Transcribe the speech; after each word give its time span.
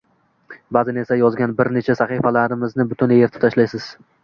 Ba’zan 0.77 0.97
esa 1.01 1.17
yozgan 1.19 1.53
bir 1.61 1.69
necha 1.77 1.97
sahifalaringizni 2.01 2.89
butunlay 2.95 3.23
yirtib 3.25 3.47
tashlaysiz 3.49 3.89